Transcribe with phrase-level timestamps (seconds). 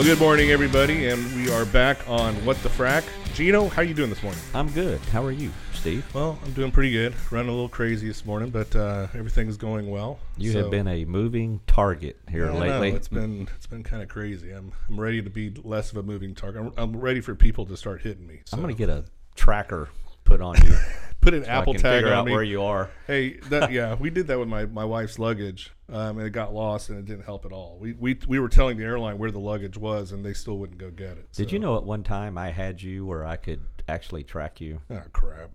[0.00, 3.04] Well, good morning, everybody, and we are back on What the Frack.
[3.34, 4.40] Gino, how are you doing this morning?
[4.54, 4.98] I'm good.
[5.12, 6.06] How are you, Steve?
[6.14, 7.14] Well, I'm doing pretty good.
[7.30, 10.18] Running a little crazy this morning, but uh, everything's going well.
[10.38, 12.92] You So- have been a moving target here I know, lately.
[12.92, 14.52] it's been it's been kind of crazy.
[14.52, 16.62] I'm I'm ready to be less of a moving target.
[16.62, 18.40] I'm, I'm ready for people to start hitting me.
[18.46, 18.56] So.
[18.56, 19.04] I'm going to get a
[19.34, 19.90] tracker
[20.24, 20.78] put on you.
[21.20, 22.32] put an so Apple tag on me.
[22.32, 22.90] where you are.
[23.06, 26.54] Hey, that, yeah, we did that with my, my wife's luggage, um, and it got
[26.54, 27.76] lost, and it didn't help at all.
[27.80, 30.78] We, we we were telling the airline where the luggage was, and they still wouldn't
[30.78, 31.32] go get it.
[31.32, 34.60] Did so- you know at one time I had you where I could actually track
[34.60, 34.80] you?
[34.90, 35.50] Oh crap!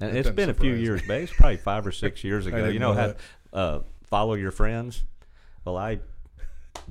[0.00, 1.08] And That it's been a few surprise years me.
[1.08, 1.22] back.
[1.22, 2.66] It's probably five or six years ago.
[2.68, 3.14] You know, know
[3.52, 5.04] how uh, follow your friends.
[5.64, 6.00] Well, I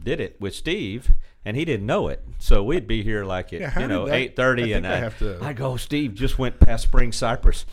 [0.01, 1.11] did it with Steve,
[1.43, 2.23] and he didn't know it.
[2.39, 5.19] So we'd be here like at Yeah, you know eight thirty, and I I, have
[5.19, 7.65] to- I go, Steve just went past Spring Cypress.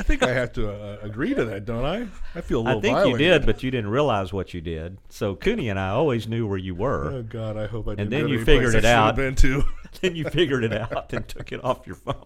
[0.00, 2.06] I think I have to uh, agree to that, don't I?
[2.34, 3.20] I feel a little I think violated.
[3.20, 4.96] you did, but you didn't realize what you did.
[5.10, 7.10] So Cooney and I always knew where you were.
[7.12, 8.00] Oh God, I hope I didn't.
[8.00, 9.14] and then you figured it out.
[9.16, 9.62] Been to.
[10.00, 12.24] then you figured it out and took it off your phone.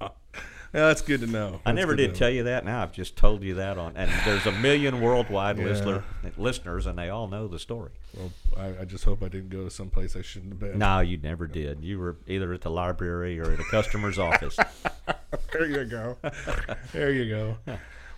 [0.00, 0.08] yeah,
[0.72, 1.60] that's good to know.
[1.64, 2.64] I never did tell you that.
[2.64, 5.64] Now I've just told you that on, and there's a million worldwide Yeah.
[5.64, 6.04] listener,
[6.36, 7.92] listeners, and they all know the story.
[8.16, 10.78] Well, I, I just hope I didn't go to some place I shouldn't have been.
[10.78, 11.82] No, you never did.
[11.82, 14.56] You were either at the library or at a customer's office.
[15.52, 16.16] There you go.
[16.92, 17.56] there you go.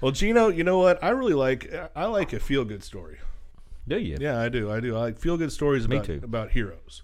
[0.00, 1.02] Well, Gino, you know what?
[1.02, 1.72] I really like.
[1.94, 3.18] I like a feel good story.
[3.86, 4.16] Do you?
[4.20, 4.70] Yeah, I do.
[4.70, 4.96] I do.
[4.96, 6.20] I like feel good stories Me about too.
[6.22, 7.02] about heroes.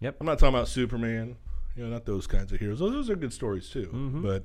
[0.00, 0.16] Yep.
[0.20, 1.36] I'm not talking about Superman.
[1.76, 2.78] You know, not those kinds of heroes.
[2.78, 3.86] Those, those are good stories too.
[3.86, 4.22] Mm-hmm.
[4.22, 4.44] But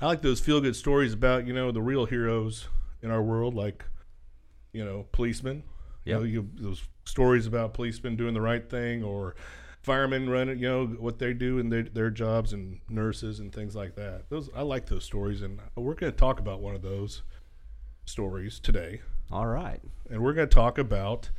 [0.00, 2.68] I like those feel good stories about you know the real heroes
[3.02, 3.84] in our world, like
[4.72, 5.64] you know policemen.
[6.04, 9.36] You know, you, those stories about policemen doing the right thing or
[9.82, 10.58] firemen running.
[10.58, 14.28] You know what they do in their, their jobs and nurses and things like that.
[14.28, 17.22] Those I like those stories, and we're going to talk about one of those
[18.04, 19.00] stories today
[19.30, 19.80] All right.
[20.10, 21.30] and we're going to talk about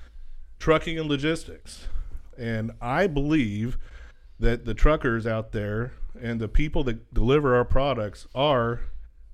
[0.60, 1.88] trucking and logistics.
[2.38, 3.78] And I believe
[4.40, 8.82] that the truckers out there and the people that deliver our products are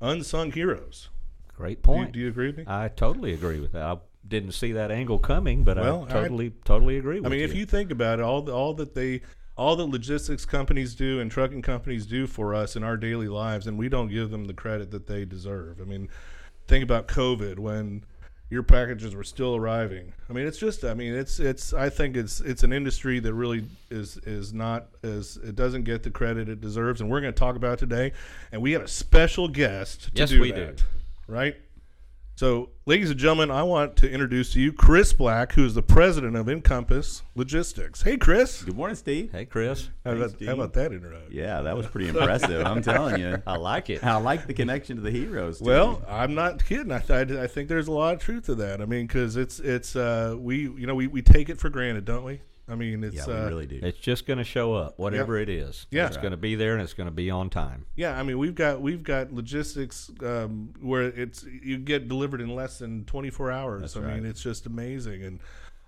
[0.02, 1.10] unsung heroes.
[1.56, 2.12] Great Do point.
[2.14, 2.64] do you agree with me?
[2.68, 3.84] I totally agree with that.
[3.84, 3.98] I
[4.30, 7.40] didn't see that angle coming, but Well, I I- totally, totally agree with I mean,
[7.40, 7.46] you.
[7.46, 9.22] if you think about it, all the, all that they
[9.58, 13.68] all the logistics companies do and trucking companies do for us in our daily lives,
[13.68, 15.82] and we don't give them the credit that they deserve.
[15.82, 16.08] I mean,
[16.68, 18.06] think about COVID when
[18.50, 20.14] your packages were still arriving.
[20.30, 20.86] I mean, it's just.
[20.86, 21.74] I mean, it's it's.
[21.74, 26.04] I think it's it's an industry that really is is not as it doesn't get
[26.04, 28.14] the credit it deserves, and we're going to talk about it today.
[28.54, 30.84] And we have a special guest to Yes, do we that, do.
[31.28, 31.58] right?
[32.40, 35.82] So, ladies and gentlemen, I want to introduce to you Chris Black, who is the
[35.82, 38.04] president of InCompass Logistics.
[38.04, 38.64] Hey, Chris.
[38.64, 39.34] Good morning, Steve.
[39.34, 41.22] hey, Chris, How Thanks, about, how about that intro?
[41.30, 42.66] Yeah, that was pretty impressive.
[42.66, 43.44] I'm telling you.
[43.46, 44.06] I like it.
[44.06, 45.60] I like the connection to the heroes.
[45.60, 45.66] Too.
[45.66, 46.94] Well, I'm not kidding.
[46.94, 48.82] I, th- I think there's a lot of truth to that.
[48.82, 52.06] I mean, because it's it's uh, we you know we, we take it for granted,
[52.06, 52.40] don't we?
[52.70, 53.80] I mean, it's yeah, we uh, really do.
[53.82, 55.88] It's just going to show up, whatever it is.
[55.90, 56.08] Yeah.
[56.08, 57.86] it's going to be there and it's going to be on time.
[57.96, 58.20] yeah.
[58.20, 62.80] I mean, we've got we've got logistics um, where it's you get delivered in less
[62.80, 63.82] than 24 hours.
[63.82, 65.40] That's I mean, it's just amazing, and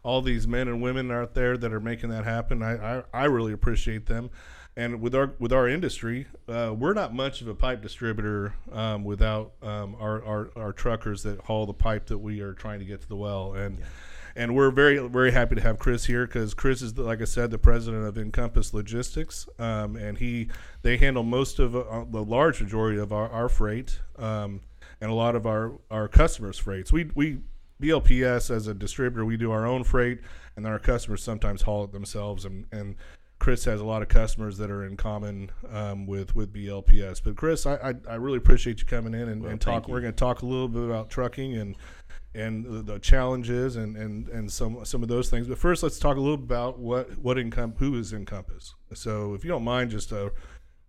[0.04, 2.64] all these men and women out there that are making that happen.
[2.64, 4.32] I I, I really appreciate them.
[4.76, 9.04] And with our with our industry, uh, we're not much of a pipe distributor um,
[9.04, 12.86] without um, our, our our truckers that haul the pipe that we are trying to
[12.86, 13.54] get to the well.
[13.54, 13.80] And
[14.36, 17.26] and we're very very happy to have Chris here because Chris is the, like I
[17.26, 20.50] said the president of InCompass Logistics, um, and he
[20.82, 24.62] they handle most of uh, the large majority of our, our freight um,
[25.00, 26.92] and a lot of our our customers' freights.
[26.92, 27.40] We we
[27.82, 30.20] BLPS as a distributor we do our own freight,
[30.56, 32.96] and then our customers sometimes haul it themselves and and.
[33.40, 37.22] Chris has a lot of customers that are in common um, with with BLPS.
[37.24, 39.88] But Chris, I, I, I really appreciate you coming in and, Well, and talk.
[39.88, 41.76] We're going to talk a little bit about trucking and
[42.34, 45.48] and the, the challenges and, and, and some some of those things.
[45.48, 48.74] But first, let's talk a little bit about what what Encom- who is InCompass.
[48.94, 50.32] So, if you don't mind, just a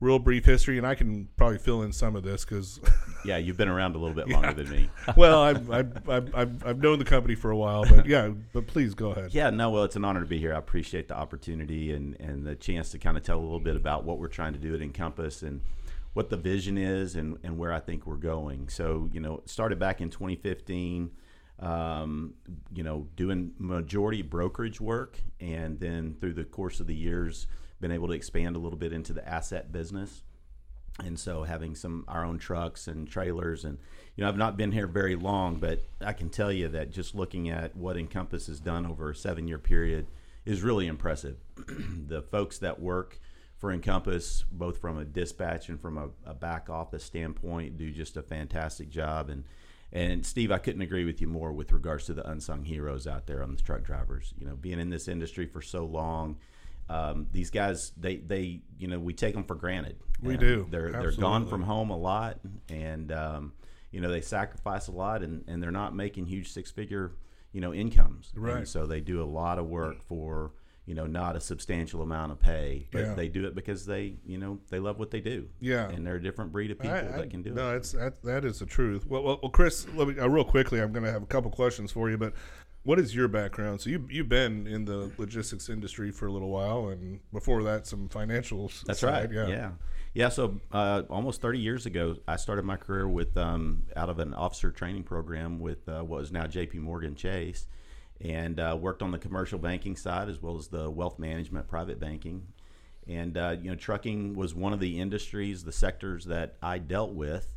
[0.02, 2.80] real brief history, and I can probably fill in some of this because,
[3.24, 4.90] yeah, you've been around a little bit longer than me.
[5.16, 8.94] well, I've, I've, I've, I've, known the company for a while, but yeah, but please
[8.94, 9.32] go ahead.
[9.32, 10.54] Yeah, no, well, it's an honor to be here.
[10.54, 13.76] I appreciate the opportunity and, and the chance to kind of tell a little bit
[13.76, 15.60] about what we're trying to do at InCompass and
[16.14, 18.68] what the vision is and, and where I think we're going.
[18.68, 21.10] So, you know, it started back in 2015,
[21.62, 22.34] um,
[22.74, 25.18] you know, doing majority brokerage work.
[25.40, 27.46] And then through the course of the years,
[27.80, 30.22] been able to expand a little bit into the asset business.
[31.02, 33.78] and so having some our own trucks and trailers and
[34.14, 37.14] you know I've not been here very long but I can tell you that just
[37.14, 40.06] looking at what InCompass has done over a 7 year period
[40.44, 41.38] is really impressive
[42.06, 43.18] the folks that work
[43.56, 48.18] for InCompass both from a dispatch and from a, a back office standpoint do just
[48.18, 49.44] a fantastic job and
[49.92, 53.26] and Steve I couldn't agree with you more with regards to the unsung heroes out
[53.26, 56.36] there on the truck drivers you know being in this industry for so long
[56.88, 59.96] um, these guys, they they you know we take them for granted.
[60.20, 60.66] We do.
[60.70, 63.52] They're they're gone from home a lot, and um,
[63.90, 67.12] you know they sacrifice a lot, and, and they're not making huge six figure
[67.52, 68.32] you know incomes.
[68.34, 68.58] Right.
[68.58, 70.52] And so they do a lot of work for
[70.86, 73.14] you know not a substantial amount of pay, but Yeah.
[73.14, 75.48] they do it because they you know they love what they do.
[75.60, 75.88] Yeah.
[75.88, 77.54] and they're a different breed of people I- I- that can do it.
[77.56, 77.76] no, it.
[77.76, 79.06] it's that, that is the truth.
[79.06, 81.50] Well, well, well Chris, let me, uh, real quickly, I'm going to have a couple
[81.50, 82.18] questions for you.
[82.18, 82.32] But
[82.84, 83.80] what is your background?
[83.80, 87.86] So you you've been in the logistics industry for a little while, and before that,
[87.86, 88.64] some financial.
[88.64, 89.48] s- That's side, right.
[89.48, 89.70] Yeah.
[90.14, 90.28] yeah.
[90.30, 94.34] So uh, almost 30 years ago, I started my career with um, out of an
[94.34, 96.80] officer training program with uh, what is now J.P.
[96.80, 97.68] Morgan Chase,
[98.22, 101.98] and uh, worked on the commercial banking side as well as the wealth management, private
[101.98, 102.46] banking,
[103.08, 107.12] and uh, you know, trucking was one of the industries, the sectors that I dealt
[107.12, 107.54] with.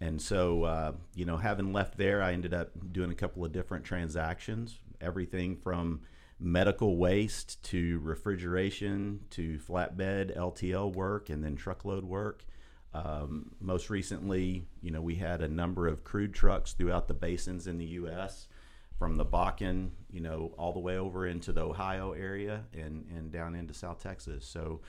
[0.00, 3.52] And so, uh, you know, having left there, I ended up doing a couple of
[3.52, 6.00] different transactions, everything from
[6.40, 12.44] medical waste to refrigeration to flatbed LTL work and then truckload work.
[12.94, 17.66] Um, most recently, you know, we had a number of crude trucks throughout the basins
[17.66, 18.48] in the U.S.
[18.98, 23.30] from the Bakken, you know, all the way over into the Ohio area and, and
[23.30, 24.44] down into South Texas.
[24.44, 24.80] So,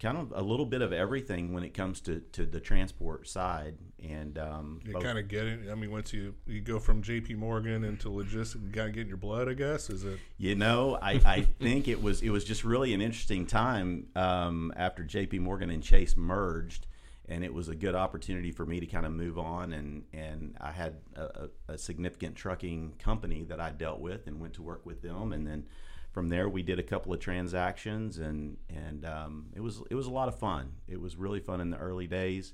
[0.00, 3.74] kind of a little bit of everything when it comes to, to the transport side.
[4.02, 5.70] And um, You kind of get it.
[5.70, 7.34] I mean, once you you go from J.P.
[7.34, 9.48] Morgan into logistics, you got to get in your blood.
[9.48, 10.18] I guess is it.
[10.36, 14.72] You know, I, I think it was it was just really an interesting time um,
[14.76, 15.38] after J.P.
[15.38, 16.86] Morgan and Chase merged,
[17.28, 19.72] and it was a good opportunity for me to kind of move on.
[19.72, 24.54] And and I had a, a significant trucking company that I dealt with and went
[24.54, 25.66] to work with them, and then
[26.12, 30.06] from there we did a couple of transactions, and and um, it was it was
[30.06, 30.72] a lot of fun.
[30.88, 32.52] It was really fun in the early days.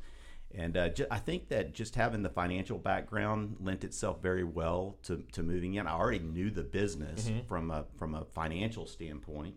[0.52, 4.96] And uh, ju- I think that just having the financial background lent itself very well
[5.04, 5.86] to, to moving in.
[5.86, 9.54] I already knew the business from a from a financial standpoint,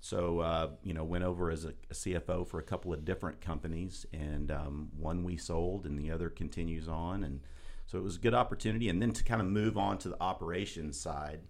[0.00, 3.40] so uh, you know went over as a, a CFO for a couple of different
[3.40, 7.40] companies, and um, one we sold, and the other continues on, and
[7.86, 8.88] so it was a good opportunity.
[8.88, 11.40] And then to kind of move on to the operations side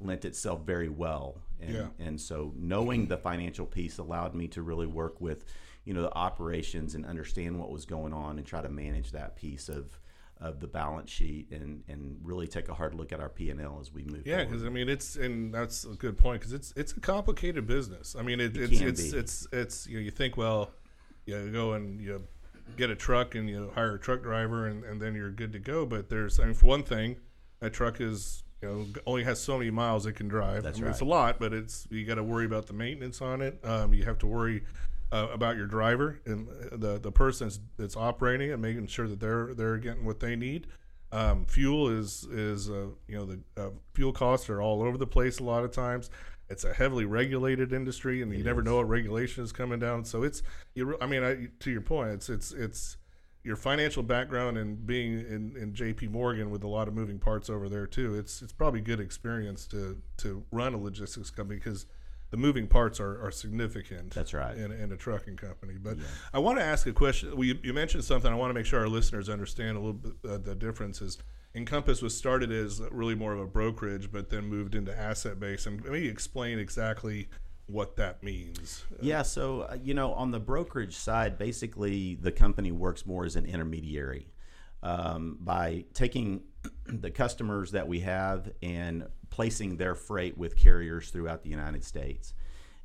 [0.00, 1.88] lent itself very well, and Yeah.
[1.98, 5.44] and so knowing the financial piece allowed me to really work with
[5.84, 9.36] you know the operations and understand what was going on and try to manage that
[9.36, 9.98] piece of
[10.40, 13.92] of the balance sheet and and really take a hard look at our P&L as
[13.92, 16.92] we move Yeah, because I mean, it's and that's a good point because it's it's
[16.92, 18.16] a complicated business.
[18.18, 20.70] I mean, it, It it's it's, it's it's you know you think well,
[21.26, 22.22] you go and you
[22.76, 25.58] get a truck and you hire a truck driver and, and then you're good to
[25.58, 25.84] go.
[25.84, 27.16] But there's I mean, for one thing,
[27.60, 30.62] a truck is you know only has so many miles it can drive.
[30.62, 33.20] That's I mean, It's a lot, but it's you got to worry about the maintenance
[33.20, 33.58] on it.
[33.64, 34.64] Um, you have to worry.
[35.12, 39.18] Uh, about your driver and the the person that's, that's operating and making sure that
[39.18, 40.68] they're they're getting what they need.
[41.12, 45.08] Um, fuel is is uh, you know the uh, fuel costs are all over the
[45.08, 46.10] place a lot of times.
[46.48, 50.04] It's a heavily regulated industry, and you never know what regulation is coming down.
[50.04, 50.42] So it's
[50.74, 50.96] you.
[51.00, 52.96] I mean, I, to your point, it's it's it's
[53.42, 56.08] your financial background and being in, in J.P.
[56.08, 58.14] Morgan with a lot of moving parts over there too.
[58.14, 61.86] It's it's probably good experience to to run a logistics company because
[62.30, 64.12] the moving parts are, are significant.
[64.12, 64.56] That's right.
[64.56, 65.74] In, in a trucking company.
[65.80, 65.98] But
[66.32, 67.36] I want to ask a question.
[67.36, 68.32] Well, you, you mentioned something.
[68.32, 71.18] I want to make sure our listeners understand a little bit uh, the differences.
[71.54, 75.66] InCompass was started as really more of a brokerage, but then moved into asset base.
[75.66, 77.28] And maybe explain exactly
[77.66, 78.84] what that means.
[79.00, 83.36] Yeah, so uh, you know, on the brokerage side, basically the company works more as
[83.36, 84.28] an intermediary
[84.82, 86.42] um, by taking
[86.86, 92.34] the customers that we have and placing their freight with carriers throughout the United States.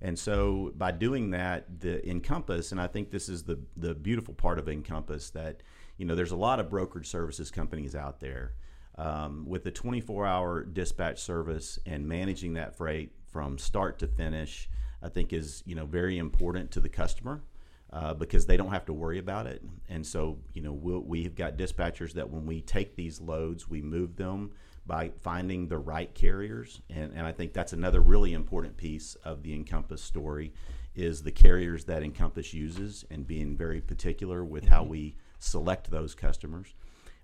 [0.02, 4.34] And so by doing that, the InCompass, and I think this is the the beautiful
[4.34, 5.62] part of InCompass that
[5.98, 8.54] you know there's a lot of brokerage services companies out there.
[8.98, 14.70] Um, with the 24-hour dispatch service and managing that freight from start to finish,
[15.04, 17.44] I think is you know very important to the customer
[17.92, 19.64] uh, because they don't have to worry about it.
[19.90, 23.82] And so you know we'll, we've got dispatchers that when we take these loads, we
[23.82, 24.52] move them
[24.86, 26.82] by finding the right carriers.
[26.89, 30.54] And, and I think that's another really important piece of the InCompass story
[30.96, 34.92] is the carriers that InCompass uses and being very particular with how mm-hmm.
[34.92, 36.74] we select those customers.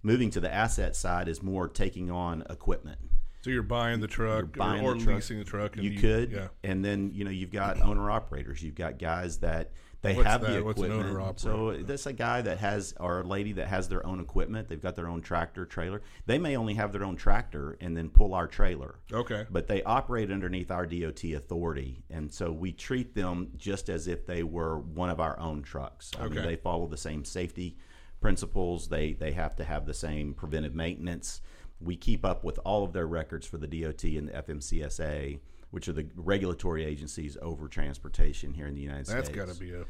[0.03, 2.99] Moving to the asset side is more taking on equipment.
[3.41, 5.15] So you're buying the truck buying or, or the truck.
[5.15, 5.75] leasing the truck.
[5.75, 6.47] And You could, Yeah.
[6.63, 8.61] and then you know you've got owner operators.
[8.61, 10.51] You've got guys that they What's have that?
[10.53, 11.17] the What's an equipment.
[11.17, 14.67] owner so that's a guy that has or a lady that has their own equipment.
[14.67, 16.01] They've got their own tractor trailer.
[16.25, 18.95] They may only have their own tractor and then pull our trailer.
[19.13, 19.45] Okay.
[19.49, 24.25] But they operate underneath our DOT authority, and so we treat them just as if
[24.25, 26.11] they were one of our own trucks.
[26.19, 26.47] I mean, Okay.
[26.47, 27.77] they follow the same safety
[28.19, 28.89] principles.
[28.89, 31.41] They they have to have the same preventive maintenance.
[31.79, 35.39] We keep up with all of their records for the DOT and the FMCSA
[35.71, 39.29] which are the regulatory agencies over transportation here in the United That's States.
[39.29, 39.85] That's got to be a.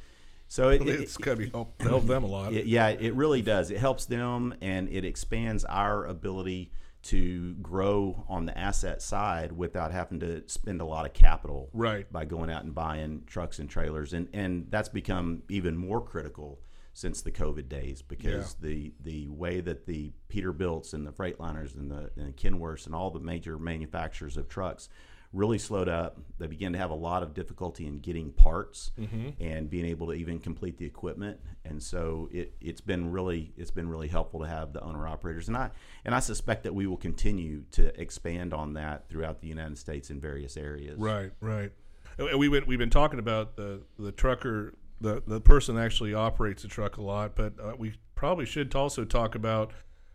[0.47, 2.53] so it, It's got to be help, help them a lot.
[2.53, 3.69] it- yeah, it really does.
[3.71, 6.71] It helps them and it expands our ability
[7.03, 12.11] to grow on the asset side without having to spend a lot of capital Right.
[12.13, 14.13] by going out and buying trucks and trailers.
[14.13, 16.59] And and that's become even more critical
[16.93, 21.89] since the COVID days because the the way that the Peterbilts and the Freightliners and
[21.89, 24.87] the and Kenworths and all the major manufacturers of trucks
[25.33, 26.19] really slowed up.
[26.39, 28.91] They began to have a lot of difficulty in getting parts
[29.39, 31.39] and being able to even complete the equipment.
[31.63, 35.47] And so it, it's been really it's been really helpful to have the owner operators.
[35.47, 35.71] And I
[36.03, 40.09] and I suspect that we will continue to expand on that throughout the United States
[40.09, 40.99] in various areas.
[40.99, 41.71] Right, right.
[42.17, 46.63] And we went, we've been talking about the the trucker, the the person actually operates
[46.63, 49.71] the truck a lot, but uh, we probably should also talk about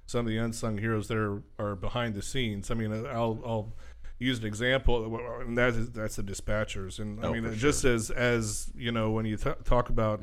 [0.06, 2.70] some of the unsung heroes that are, are behind the scenes.
[2.70, 3.73] I mean, uh, I'll I'll
[4.18, 6.99] use an example, and that is that's the dispatchers.
[6.99, 10.23] And I Oh, mean, for just as as you know, when you th- talk about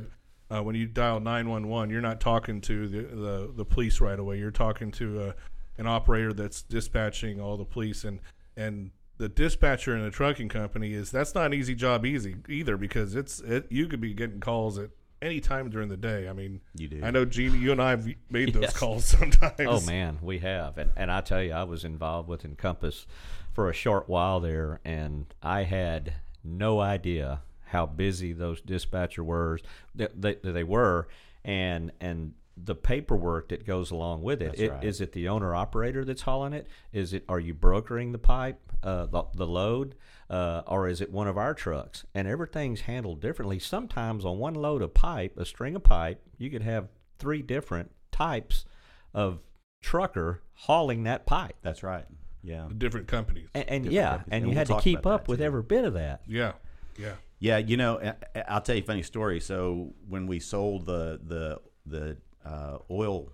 [0.50, 4.00] uh, when you dial nine one one, you're not talking to the, the the police
[4.02, 4.38] right away.
[4.40, 5.32] You're talking to uh,
[5.78, 8.20] an operator that's dispatching all the police and
[8.58, 12.78] and the dispatcher in a trucking company is that's not an easy job easy either
[12.78, 14.90] because it's it you could be getting calls at
[15.24, 16.28] any time during the day.
[16.28, 17.02] I mean, You do.
[17.04, 18.78] I know Gene, you and I have made those Yes.
[18.78, 19.56] calls sometimes.
[19.60, 23.06] Oh man, we have, and and I tell you, I was involved with InCompass
[23.54, 26.14] for a short while there, and I had
[26.44, 29.60] no idea how busy those dispatcher were.
[29.96, 31.08] That they, they were,
[31.44, 34.54] and and the paperwork that goes along with it.
[34.60, 34.84] It- right.
[34.84, 36.68] Is it the owner operator that's hauling it?
[36.92, 39.96] Is it are you brokering the pipe, uh, the, the load,
[40.34, 42.06] uh, or is it one of our trucks?
[42.16, 43.60] And everything's handled differently.
[43.60, 46.88] Sometimes on one load of pipe, a string of pipe, you could have
[47.20, 48.66] three different types
[49.14, 49.40] of
[49.82, 51.56] trucker hauling that pipe.
[51.62, 52.06] That's right.
[52.42, 52.68] Yeah.
[52.78, 53.48] different companies.
[53.54, 54.26] And, and Different yeah, companies.
[54.26, 55.46] and And you we'll had to keep up with too.
[55.46, 56.22] every bit of that.
[56.28, 56.54] Yeah,
[56.98, 57.14] yeah.
[57.40, 59.40] Yeah, you know, I- I- I'll tell you a funny story.
[59.40, 63.32] So when we sold the the the uh, oil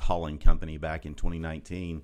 [0.00, 2.02] hauling company back in 2019,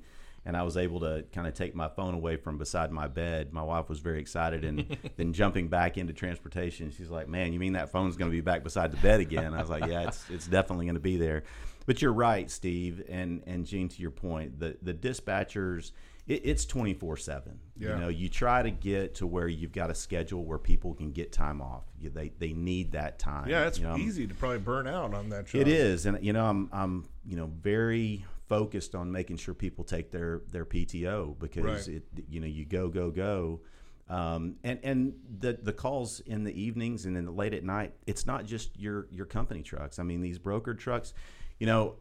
[0.49, 3.52] and I was able to kind of take my phone away from beside my bed,
[3.52, 4.64] my wife was very excited.
[4.64, 8.35] And then jumping back into transportation, she's like, "Man, you mean that phone's going to
[8.35, 11.00] be back beside the bed again?" I was like, "Yeah, it's it's definitely going to
[11.00, 11.45] be there."
[11.85, 15.93] But you're right, Steve, and and Gene, to your point, the the dispatchers.
[16.26, 19.95] It, it's 24 7 you know you try to get to where you've got a
[19.95, 23.78] schedule where people can get time off You- they they need that time Yeah, it's
[23.78, 25.62] you know, easy to probably burn out on that job.
[25.62, 29.85] it is and you know i'm i'm you know very focused on making sure people
[29.85, 31.97] take their their pto because Right.
[31.97, 33.61] it you know you go go go
[34.09, 37.93] um, and and the the calls in the evenings and then the late at night
[38.07, 41.12] it's not just your your company trucks i mean these brokered trucks
[41.59, 41.97] you know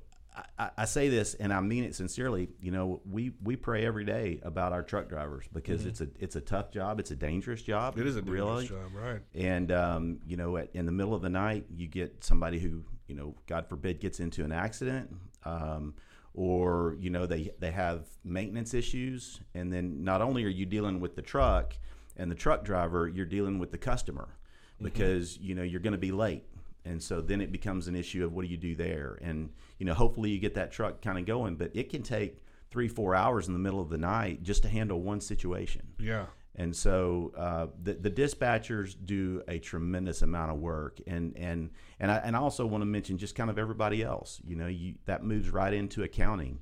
[0.59, 2.49] I, I- say this and I mean it sincerely.
[2.61, 6.35] You know, we, we pray every day about our truck drivers because it's a it's
[6.35, 6.99] a tough job.
[6.99, 7.93] It's a dangerous job.
[7.93, 8.01] Mm-hmm.
[8.01, 8.67] It is a dangerous really.
[8.67, 9.19] job, right?
[9.33, 12.83] And um, you know, at, in the middle of the night, you get somebody who,
[13.07, 15.11] you know, God forbid, gets into an accident,
[15.43, 15.95] um,
[16.37, 20.99] or you know, they they have maintenance issues, and then not only are you dealing
[20.99, 21.75] with the truck
[22.15, 24.29] and the truck driver, you're dealing with the customer
[24.75, 24.85] mm-hmm.
[24.85, 26.45] because you know you're going to be late,
[26.85, 29.85] and so then it becomes an issue of what do you do there, and you
[29.87, 33.15] know, hopefully you get that truck kind of going, but it can take three four
[33.15, 35.87] hours in the middle of the night just to handle one situation.
[35.97, 36.27] Yeah,
[36.57, 42.11] And so uh, the, the dispatchers do a tremendous amount of work, and and and
[42.11, 44.41] I, and I also want to mention just kind of everybody else.
[44.43, 46.57] You know, you that moves right into accounting,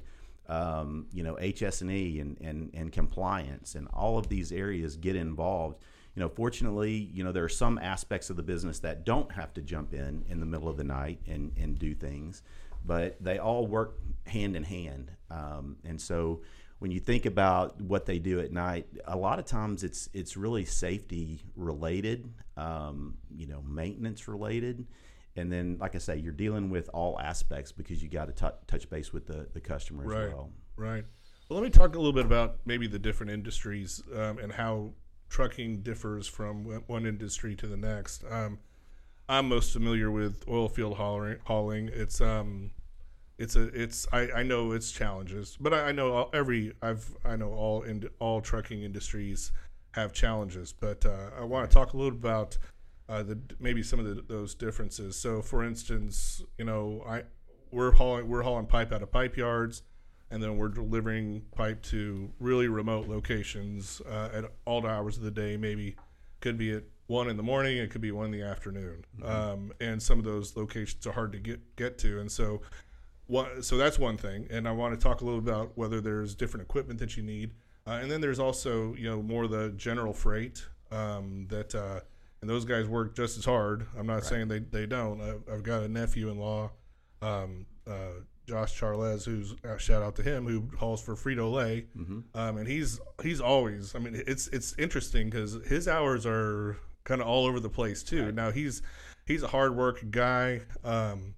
[0.49, 5.81] um, you know, HS&E and, and and compliance, and all of these areas get involved.
[6.13, 9.53] You know, fortunately, you know there are some aspects of the business that don't have
[9.53, 12.43] to jump in in the middle of the night and and do things,
[12.85, 13.97] but they all work
[14.27, 15.11] hand in hand.
[15.31, 16.41] Um, and so
[16.85, 20.37] when you think about what they do at night, a lot of times it's it's
[20.37, 24.85] really safety related, um, you know, maintenance related,
[25.35, 28.87] and then like I say, you're dealing with all aspects because you got to touch
[28.87, 30.51] base with the the customer as right, well.
[30.75, 31.03] right.
[31.49, 34.91] Well, let me talk a little bit about maybe the different industries um, and how
[35.27, 38.23] trucking differs from one- one industry to the next.
[38.29, 38.59] Um,
[39.27, 41.37] I'm most familiar with oil field hauling.
[41.45, 41.89] hauling.
[41.91, 42.69] It's um,
[43.37, 47.15] it's a it's I, I know its challenges, but I, I know all, every I've
[47.25, 49.51] I know all in, all trucking industries
[49.91, 50.73] have challenges.
[50.73, 52.57] But uh, I want to talk a little about
[53.09, 55.15] uh, the maybe some of the, those differences.
[55.15, 57.23] So, for instance, you know, I
[57.71, 59.83] we're hauling we're hauling pipe out of pipe yards,
[60.31, 65.31] and then we're delivering pipe to really remote locations uh, at all hours of the
[65.31, 65.57] day.
[65.57, 65.95] Maybe
[66.39, 69.71] could be at one in the morning, it could be one in the afternoon, um,
[69.79, 72.61] and some of those locations are hard to get get to, and so.
[73.61, 76.65] So that's one thing, and I want to talk a little about whether there's different
[76.65, 77.51] equipment that you need,
[77.87, 82.01] uh, and then there's also you know more the general freight, um, that uh,
[82.41, 83.87] and those guys work just as hard.
[83.97, 85.21] I'm not saying they, they don't.
[85.21, 86.71] I've, I've got a nephew in law,
[87.21, 91.87] um, uh, Josh Charles, who's uh, shout out to him, who hauls for Frito Lay,
[91.97, 92.19] Mm-hmm.
[92.35, 93.95] um, and he's he's always.
[93.95, 98.03] I mean, it's it's interesting because his hours are kind of all over the place
[98.03, 98.31] too.
[98.31, 98.83] Now he's
[99.25, 101.33] he's a hard work guy, um,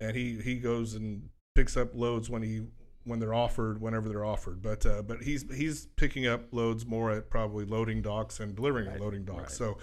[0.00, 2.62] and he he goes and picks up loads when he
[3.04, 4.62] when they're offered whenever they're offered.
[4.62, 8.88] But uh, but he's he's picking up loads more at probably loading docks and delivering
[8.88, 9.40] at loading docks.
[9.42, 9.50] right.
[9.50, 9.78] So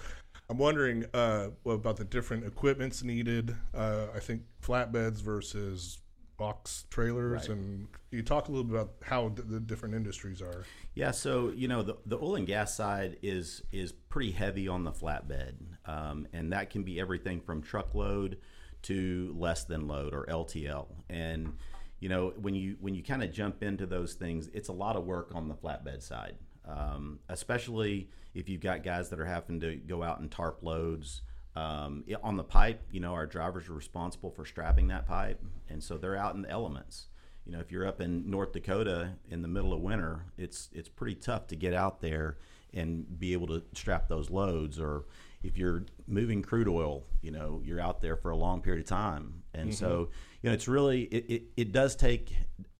[0.50, 3.54] I'm wondering uh, about the different equipments needed.
[3.74, 5.98] Uh, I think flatbeds versus
[6.36, 7.56] box trailers, Right.
[7.56, 10.64] and you talk a little bit about how d- the different industries are.
[10.94, 14.82] Yeah, so you know the, the oil and gas side is is pretty heavy on
[14.82, 15.54] the flatbed,
[15.86, 18.38] um, and that can be everything from truckload
[18.82, 20.88] to less than load or LTL.
[21.08, 21.54] And
[22.00, 24.96] you know when you when you kind of jump into those things, it's a lot
[24.96, 26.36] of work on the flatbed side,
[26.66, 31.22] um, especially if you've got guys that are having to go out and tarp loads.
[31.54, 35.84] Um, on the pipe, you know, our drivers are responsible for strapping that pipe, and
[35.84, 37.08] so they're out in the elements
[37.44, 40.88] you know, if you're up in North Dakota in the middle of winter, it's it's
[40.88, 42.38] pretty tough to get out there
[42.72, 44.78] and be able to strap those loads.
[44.78, 45.06] Or
[45.42, 48.88] if you're moving crude oil, you know, you're out there for a long period of
[48.88, 50.08] time, and so
[50.42, 52.34] you know, it's really it it, it does take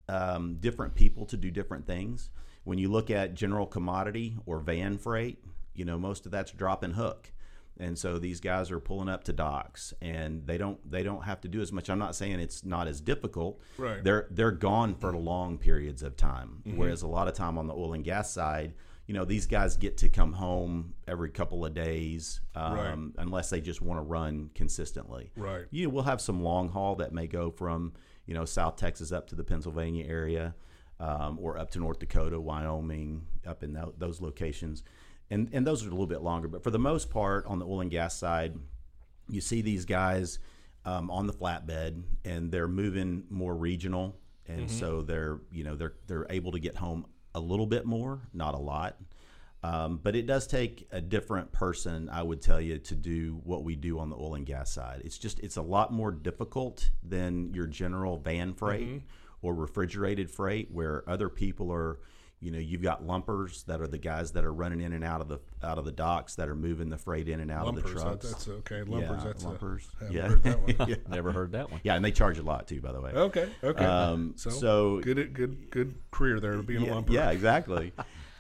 [0.09, 2.31] um, different people to do different things.
[2.65, 5.39] When you look at general commodity or van freight,
[5.75, 7.33] you know, most of that's drop and hook.
[7.81, 11.41] And so these guys are pulling up to docks and they don't they don't have
[11.41, 11.89] to do as much.
[11.89, 13.61] I'm not saying it's not as difficult.
[13.79, 14.05] Right.
[14.05, 16.63] they're they're gone for long periods of time.
[16.77, 18.75] Whereas a lot of time on the oil and gas side
[19.07, 22.75] you know these guys get to come home every couple of days um,
[23.17, 23.23] Right.
[23.25, 25.65] unless they just want to run consistently Right.
[25.71, 27.93] you will have some long haul that may go from
[28.27, 30.55] you know South Texas up to the Pennsylvania area,
[31.01, 34.85] um, or up to North Dakota, Wyoming, up in tho- those locations,
[35.31, 36.47] and and those are a little bit longer.
[36.47, 38.55] But for the most part, on the oil and gas side,
[39.29, 40.39] you see these guys
[40.85, 45.95] um, on the flatbed, and they're moving more regional, and so they're you know they're
[46.07, 48.97] they're able to get home a little bit more, not a lot.
[49.65, 53.63] Um, but it does take a different person, I would tell you, to do what
[53.63, 55.03] we do on the oil and gas side.
[55.05, 59.03] It's just it's a lot more difficult than your general van freight
[59.41, 62.01] or refrigerated freight, where other people are.
[62.43, 65.21] You know, you've got lumpers that are the guys that are running in and out
[65.21, 67.77] of the out of the docks that are moving the freight in and out of
[67.77, 68.29] the Lumpers, that, trucks.
[68.31, 68.83] that's okay.
[68.83, 69.89] Lumpers, yeah, that's lumpers.
[70.01, 70.29] A, yeah.
[70.29, 70.75] heard that one.
[70.89, 71.81] yeah, Never heard that one.
[71.85, 73.13] yeah, and they charge a lot too, by the way.
[73.13, 73.85] Okay, okay.
[73.85, 77.11] Um, so, so good, good, good career there being yeah, a lumper.
[77.11, 77.93] Yeah, exactly.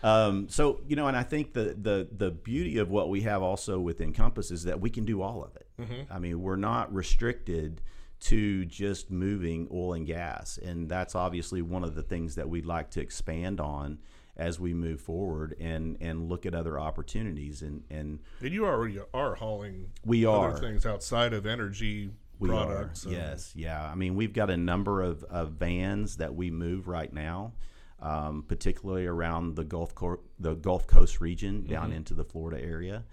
[0.02, 3.42] um, so you know, and I think the the the beauty of what we have
[3.42, 5.68] also with InCompass is that we can do all of it.
[5.80, 6.12] Mm-hmm.
[6.12, 7.80] I mean, we're not restricted
[8.22, 12.66] to just moving oil and gas, and that's obviously one of the things that we'd
[12.66, 13.98] like to expand on
[14.36, 18.98] as we move forward and and look at other opportunities and and And you already
[19.12, 23.04] are hauling we other are things outside of energy We products.
[23.04, 23.08] are.
[23.10, 23.84] um, Yes, yeah.
[23.90, 27.52] I mean, we've got a number of, of vans that we move right now,
[28.00, 31.96] um, particularly around the Gulf Co- the Gulf Coast region down Mm-hmm.
[31.98, 33.04] into the Florida area,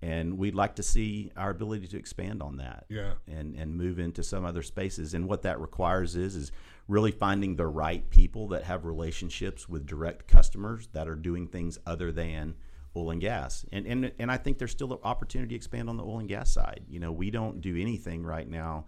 [0.00, 2.84] and we'd like to see our ability to expand on that.
[2.88, 3.14] Yeah.
[3.26, 5.14] And and move into some other spaces.
[5.14, 6.52] And what that requires is is
[6.86, 11.78] really finding the right people that have relationships with direct customers that are doing things
[11.86, 12.54] other than
[12.96, 13.64] oil and gas.
[13.72, 16.28] And and and I think there's still an opportunity to expand on the oil and
[16.28, 16.84] gas side.
[16.88, 18.84] You know, we don't do anything right now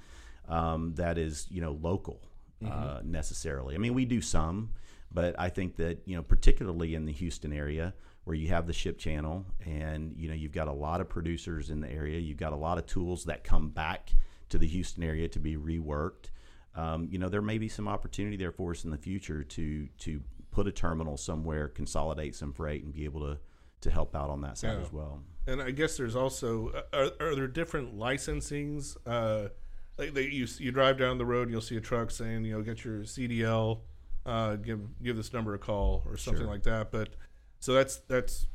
[0.48, 2.20] um, that is you know local
[2.64, 3.74] uh, necessarily.
[3.74, 4.70] I mean, we do some,
[5.10, 7.94] but I think that you know particularly in the Houston area
[8.24, 11.70] where you have the ship channel and you know you've got a lot of producers
[11.70, 14.12] in the area, you've got a lot of tools that come back
[14.50, 16.30] to the Houston area to be reworked.
[16.74, 19.86] Um, you know, there may be some opportunity there for us in the future to
[19.98, 23.38] to put a terminal somewhere, consolidate some freight, and be able to
[23.82, 24.84] to help out on that side Yeah.
[24.84, 25.22] as well.
[25.46, 28.96] And I guess there's also are, are there different licensings?
[29.06, 29.48] Uh,
[29.98, 32.52] like they, you you drive down the road and you'll see a truck saying you
[32.54, 33.80] know get your CDL,
[34.26, 36.50] uh, give give this number a call or something Sure.
[36.50, 36.90] like that.
[36.92, 37.10] But
[37.60, 38.46] so that's that's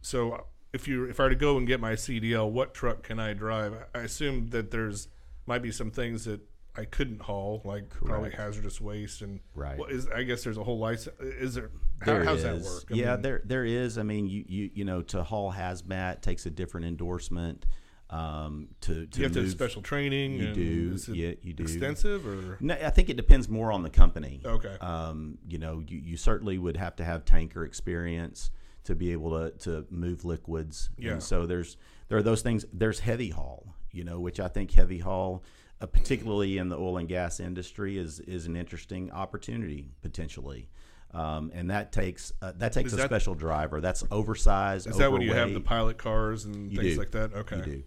[0.00, 3.18] so if you if I were to go and get my CDL, what truck can
[3.18, 3.74] I drive?
[3.94, 5.08] I assume that there's
[5.46, 6.40] might be some things that
[6.76, 9.78] I couldn't haul, like probably hazardous waste and Right.
[9.78, 11.16] What is I guess there's a whole license.
[11.20, 11.70] Is there?
[12.00, 12.64] How, There how's that is.
[12.64, 12.84] work?
[12.92, 13.96] I yeah, mean, there there is.
[13.98, 17.64] I mean, you you you know, to haul hazmat takes a different endorsement.
[18.08, 20.34] Um, to to you have to have special training.
[20.34, 20.90] You and do.
[20.94, 21.64] is it Yeah, you do.
[21.64, 24.40] Extensive or No, I think it depends more on the company.
[24.44, 24.76] okay.
[24.80, 28.50] Um, you know, you, you certainly would have to have tanker experience
[28.84, 30.90] to be able to, to move liquids.
[30.96, 31.12] Yeah.
[31.12, 31.76] And so there's
[32.08, 32.64] there are those things.
[32.72, 35.42] There's heavy haul, you know, which I think heavy haul,
[35.80, 40.68] uh, particularly in the oil and gas industry, is is an interesting opportunity potentially.
[41.12, 43.80] Um, and that takes uh, that takes Is a that- special driver.
[43.80, 44.86] That's oversized.
[44.86, 46.98] Is that when you have the pilot cars and You things do.
[47.00, 47.32] like that?
[47.34, 47.82] Okay.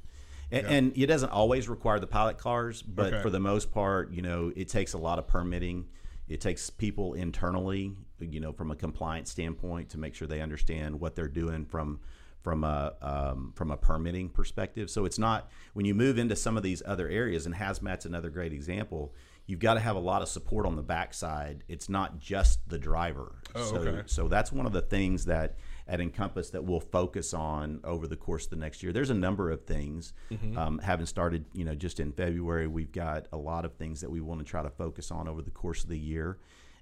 [0.52, 3.22] And, and it doesn't always require the pilot cars, but Okay.
[3.22, 5.86] for the most part, you know, it takes a lot of permitting.
[6.28, 11.00] It takes people internally, you know, from a compliance standpoint to make sure they understand
[11.00, 12.00] what they're doing from
[12.42, 14.90] from a um, from a permitting perspective.
[14.90, 18.30] So it's not when you move into some of these other areas, and hazmat's another
[18.30, 19.14] great example.
[19.46, 21.64] You've got to have a lot of support on the backside.
[21.68, 23.36] It's not just the driver.
[23.56, 24.04] Oh, so, okay.
[24.06, 25.58] so that's one of the things that
[25.90, 28.94] at InCompass that we'll focus on over the course of the next year.
[28.94, 30.14] There's a number of things.
[30.58, 34.10] Um, having started, you know, just in February, we've got a lot of things that
[34.10, 36.38] we want to try to focus on over the course of the year.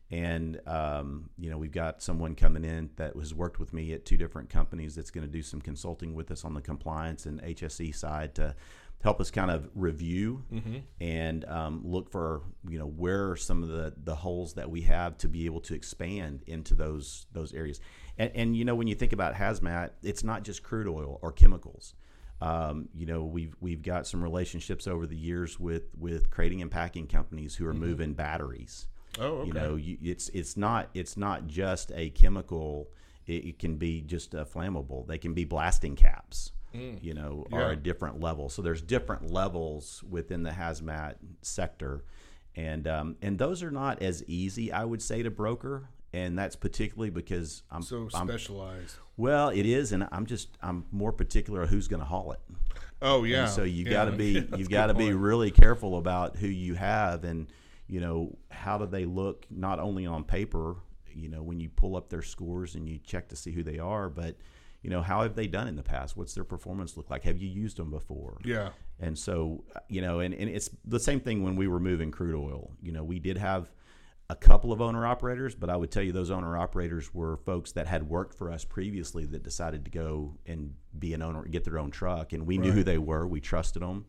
[0.10, 4.06] And um, you know, we've got someone coming in that has worked with me at
[4.06, 7.42] two different companies that's going to do some consulting with us on the compliance and
[7.42, 8.56] HSE side to
[9.04, 10.44] help us kind of review
[11.00, 14.82] and um, look for you know where are some of the the holes that we
[14.82, 17.80] have to be able to expand into those those areas.
[18.18, 21.32] And, and you know, when you think about hazmat, it's not just crude oil or
[21.32, 21.94] chemicals.
[22.42, 26.70] Um, you know, we've we've got some relationships over the years with with crating and
[26.70, 28.88] packing companies who are moving batteries.
[29.20, 29.48] Oh, okay.
[29.48, 32.90] You know, you, it's it's not it's not just a chemical.
[33.26, 35.08] It, it can be just a flammable.
[35.08, 36.52] They can be blasting caps.
[37.02, 38.50] You know, are a different level.
[38.50, 42.04] So there's different levels within the hazmat sector,
[42.56, 45.90] and um, and those are not as easy, I would say, to broker.
[46.14, 48.96] And that's particularly because I'm So I'm specialized.
[49.18, 52.40] well, it is, and I'm just I'm more particular of who's going to haul it.
[53.02, 53.42] Oh yeah.
[53.44, 53.92] And so you Yeah.
[53.92, 57.48] got to be Yeah, you've got to be really careful about who you have, and
[57.88, 60.78] you know how do they look not only on paper,
[61.14, 63.78] you know when you pull up their scores and you check to see who they
[63.78, 64.36] are, but
[64.88, 66.16] you know how have they done in the past?
[66.16, 67.24] What's their performance look like?
[67.24, 68.38] Have you used them before?
[68.46, 68.70] Yeah.
[69.02, 72.36] And so, you know, and, and it's the same thing when we were moving crude
[72.36, 72.72] oil.
[72.82, 73.70] You know, we did have
[74.30, 77.74] a couple of owner operators, but I would tell you those owner operators were folks
[77.74, 81.66] that had worked for us previously that decided to go and be an owner, get
[81.66, 82.32] their own truck.
[82.32, 83.28] And we knew who they were.
[83.28, 84.06] We trusted them.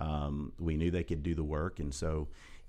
[0.00, 1.80] Um, we knew they could do the work.
[1.80, 2.28] And so,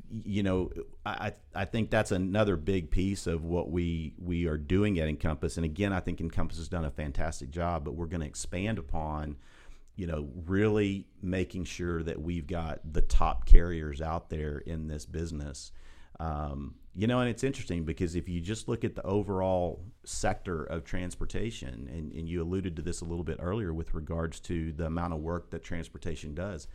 [0.09, 0.71] you know,
[1.05, 5.57] I, I think that's another big piece of what we, we are doing at InCompass.
[5.57, 8.77] And again, I think InCompass has done a fantastic job, but we're going to expand
[8.77, 9.37] upon
[9.95, 15.05] you know, really making sure that we've got the top carriers out there in this
[15.05, 15.71] business.
[16.19, 20.63] Um, you know, and it's interesting because if you just look at the overall sector
[20.63, 24.71] of transportation, and, and you alluded to this a little bit earlier with regards to
[24.73, 26.67] the amount of work that transportation does,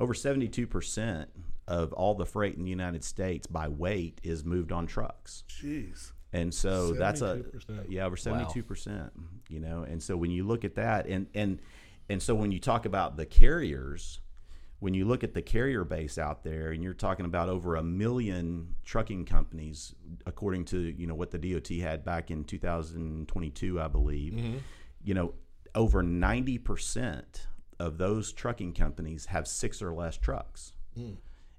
[0.00, 1.26] over 72%
[1.68, 5.44] of all the freight in the United States by weight is moved on trucks.
[5.48, 6.10] Jeez.
[6.32, 7.86] And so that's a 72%.
[7.88, 9.12] yeah over seventy two percent.
[9.48, 11.60] You know, and so when you look at that, and and
[12.08, 14.20] and so when you talk about the carriers,
[14.78, 17.82] when you look at the carrier base out there, and you're talking about over a
[17.82, 19.92] million trucking companies,
[20.24, 24.34] according to you know what the DOT had back in 2022, I believe.
[24.34, 24.58] Mm-hmm.
[25.02, 25.34] You know,
[25.74, 27.48] over ninety percent
[27.80, 30.72] of those trucking companies have six or less trucks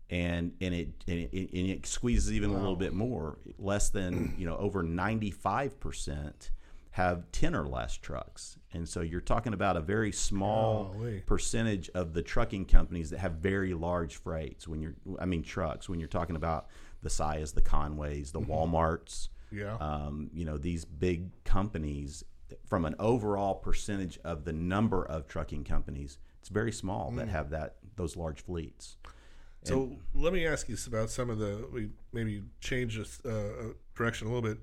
[0.10, 3.38] and and it and it, and it squeezes even a little bit more.
[3.58, 6.52] Less than you know over ninety five percent
[6.92, 11.24] have ten or less trucks, and so you're talking about a very small Golly.
[11.26, 14.68] percentage of the trucking companies that have very large freights.
[14.68, 15.88] When you're, I mean, trucks.
[15.88, 16.68] When you're talking about
[17.02, 19.78] the Saias, the Conways, the WalMarts, Yeah.
[19.80, 22.24] um, you know these big companies
[22.72, 27.32] from an overall percentage of the number of trucking companies it's very small that mm.
[27.32, 28.96] have that those large fleets
[29.64, 33.74] So let me ask you about some of the we maybe change this uh, uh
[33.96, 34.60] direction a little bit,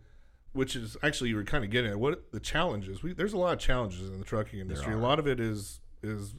[0.52, 3.02] which is actually you were kind of getting at what the challenges.
[3.02, 4.94] We, there's a lot of challenges in the trucking industry.
[4.94, 6.34] A lot of it is is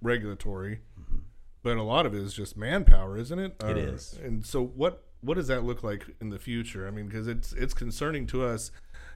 [0.00, 1.18] regulatory, mm-hmm.
[1.62, 3.56] but a lot of it is just manpower, isn't it?
[3.60, 4.18] It Or- is.
[4.22, 6.86] And so what what does that look like in the future?
[6.86, 8.70] I mean, because it's it's concerning to us.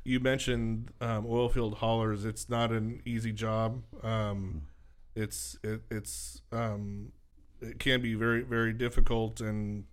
[0.04, 2.24] You mentioned um, oil field haulers.
[2.24, 3.82] It's not an easy job.
[4.02, 4.62] Um,
[5.14, 7.12] it's it, it's um,
[7.60, 9.84] it can be very very difficult and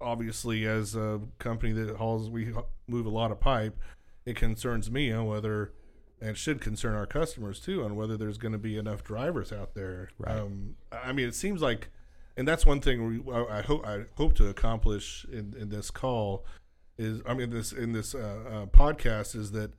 [0.00, 2.52] obviously as a company that hauls we
[2.86, 3.76] move a lot of pipe
[4.24, 5.72] it concerns me on whether
[6.20, 9.74] and should concern our customers too on whether there's going to be enough drivers out
[9.74, 10.36] there Right.
[10.38, 11.88] um, i mean it seems like
[12.36, 15.90] and that's one thing we, I, I hope i hope to accomplish in, in this
[15.90, 16.44] call
[16.98, 19.72] is i mean this in this uh, uh, podcast is that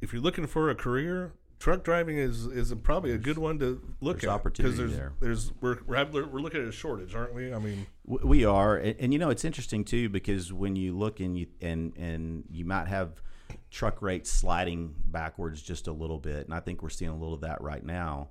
[0.00, 3.58] if you're looking for a career truck driving is is a, probably a good one
[3.58, 5.12] to look there's at opportunity there's there.
[5.20, 8.76] there's we're we're, have, we're looking at a shortage aren't we i mean We are,
[8.76, 12.44] and, and you know it's interesting too because when you look and you and and
[12.50, 13.22] you might have
[13.70, 17.34] truck rates sliding backwards just a little bit, and I think we're seeing a little
[17.34, 18.28] of that right now.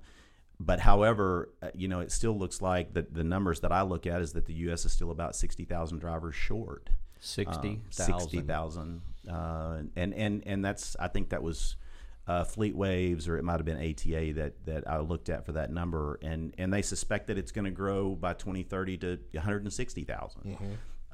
[0.60, 4.06] But however, uh, you know it still looks like that the numbers that I look
[4.06, 4.84] at is that the U.S.
[4.84, 6.90] is still about sixty thousand drivers short.
[7.24, 8.46] Sixty Um, Sixty thousand.
[8.46, 11.76] thousand uh, and and and that's I think that was
[12.26, 15.70] uh, FreightWaves or it might have been ATA that that I looked at for that
[15.70, 20.42] number, and and they suspect that it's going to grow by 2030 to 160,000.
[20.42, 20.64] Mm-hmm.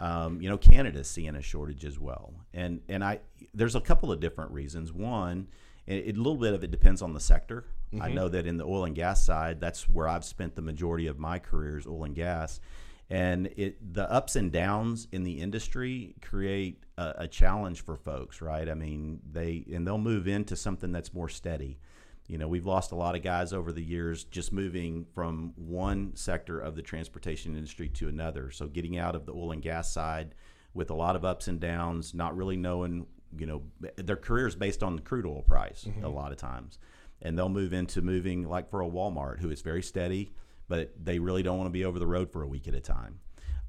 [0.01, 3.21] Um, you know, Canada's seeing a shortage as well, and and I
[3.53, 4.93] there's a couple of different reasons.
[4.93, 5.49] One,
[5.87, 7.65] it, a little bit of it depends on the sector.
[7.93, 8.03] Mm-hmm.
[8.03, 11.07] I know that in the oil and gas side, that's where I've spent the majority
[11.07, 12.61] of my career is oil and gas,
[13.11, 18.43] and it the ups and downs in the industry create a, a challenge for folks,
[18.43, 18.69] right?
[18.69, 21.79] I mean, they and they'll move into something that's more steady.
[22.27, 26.15] You know, we've lost a lot of guys over the years just moving from one
[26.15, 28.51] sector of the transportation industry to another.
[28.51, 30.35] So getting out of the oil and gas side
[30.75, 33.07] with a lot of ups and downs, not really knowing,
[33.39, 33.63] you know,
[33.97, 36.05] their career is based on the crude oil price mm-hmm.
[36.05, 36.79] a lot of times.
[37.23, 40.31] And they'll move into moving like for a Walmart who is very steady,
[40.69, 42.81] but they really don't want to be over the road for a week at a
[42.81, 43.19] time.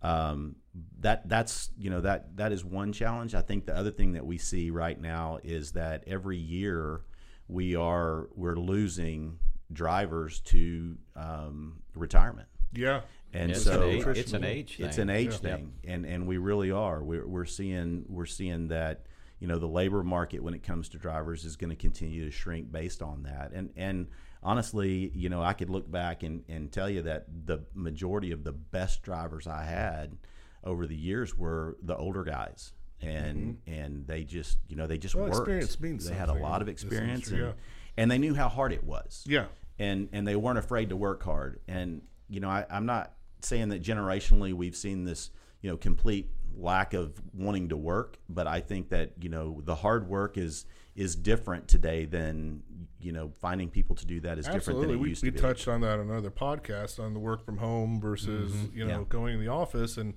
[0.01, 0.55] Um,
[1.01, 3.35] that that's you know that that is one challenge.
[3.35, 7.01] I think the other thing that we see right now is that every year
[7.47, 9.39] we are we're losing
[9.73, 13.01] drivers to um, retirement, Yeah.
[13.33, 14.85] and It's, so an age, it's an age thing.
[14.85, 15.37] it's an age Yeah.
[15.55, 17.03] thing, and and we really are.
[17.03, 19.05] We're we're seeing we're seeing that
[19.39, 22.31] you know the labor market when it comes to drivers is going to continue to
[22.31, 24.07] shrink based on that, and and
[24.43, 28.43] honestly, you know, I could look back and and tell you that the majority of
[28.43, 30.17] the best drivers I had
[30.63, 32.73] over the years were the older guys.
[33.01, 35.29] And and they just you know they just Mm-hmm.
[35.29, 35.47] Well, worked.
[35.49, 37.53] experience means they had a lot of experience, industry, and, yeah.
[37.95, 39.45] and they knew how hard it was Yeah.
[39.77, 41.61] and and they weren't afraid to work hard.
[41.67, 46.29] And you know, I, I'm not saying that generationally we've seen this, you know, complete
[46.57, 50.65] lack of wanting to work, but I think that you know the hard work is
[50.99, 52.61] is different today than
[52.99, 55.35] you know finding people to do that is different than it We, used we to
[55.35, 55.39] be.
[55.39, 59.05] touched on that on another podcast on the work from home versus, you know, Yeah.
[59.07, 59.97] going in the office.
[59.97, 60.15] And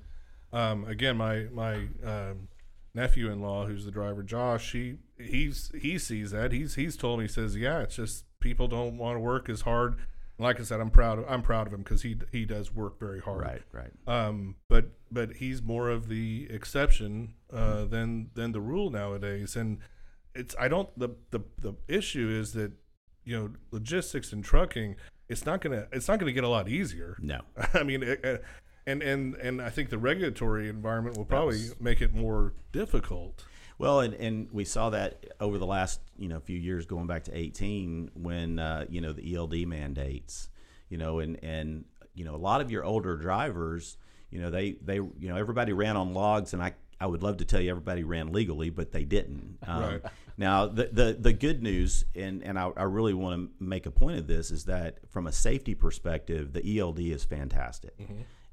[0.52, 2.48] um, again, my, my um,
[2.94, 6.50] nephew in law, who's the driver, Josh, he, he's, he sees that.
[6.50, 9.60] He's, he's told me, he says, yeah, it's just people don't want to work as
[9.60, 9.94] hard.
[10.38, 12.98] Like I said, I'm proud of, I'm proud of him because he, he does work
[12.98, 13.42] very hard.
[13.42, 13.92] Right, right.
[14.08, 19.78] Um, but but he's more of the exception uh, than than the rule nowadays, and
[20.34, 22.72] it's I don't the the the issue is that
[23.24, 24.96] you know logistics and trucking
[25.28, 27.16] it's not gonna it's not gonna get a lot easier.
[27.20, 27.40] No,
[27.74, 28.44] I mean, it,
[28.86, 33.44] and and and I think the regulatory environment will probably make it more difficult.
[33.78, 37.24] Well, and, and we saw that over the last you know few years, going back
[37.24, 40.50] to eighteen, when uh, you know the ELD mandates,
[40.88, 43.96] you know, and and you know a lot of your older drivers,
[44.30, 47.38] you know, they they you know everybody ran on logs, and I I would love
[47.38, 49.58] to tell you everybody ran legally, but they didn't.
[49.66, 50.02] Um, Right.
[50.36, 53.90] Now the, the the good news, and and I, I really want to make a
[53.90, 57.94] point of this, is that from a safety perspective, the ELD is fantastic,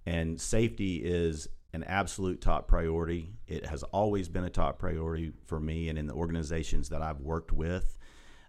[0.06, 3.32] and safety is an absolute top priority.
[3.48, 7.22] It has always been a top priority for me and in the organizations that I've
[7.22, 7.98] worked with,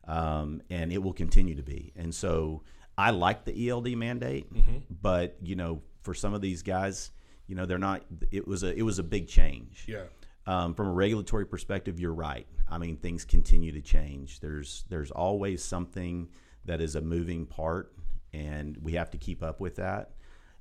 [0.08, 1.92] um, and it will continue to be.
[1.96, 2.62] And so
[2.96, 4.46] I like the ELD mandate,
[4.90, 7.10] but you know, for some of these guys,
[7.46, 8.02] you know, they're not.
[8.30, 9.84] It was a it was a big change.
[9.88, 10.04] Yeah.
[10.46, 12.46] Um, from a regulatory perspective, you're right.
[12.70, 14.40] I mean, things continue to change.
[14.40, 16.28] There's there's always something
[16.64, 17.92] that is a moving part,
[18.32, 20.12] and we have to keep up with that.